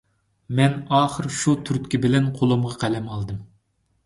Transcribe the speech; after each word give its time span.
مەن 0.59 0.77
ئاخىر 0.99 1.27
شۇ 1.41 1.53
تۈرتكە 1.69 2.01
بىلەن 2.07 2.31
قولۇمغا 2.41 2.73
قەلەم 2.87 3.13
ئالدىم. 3.19 3.45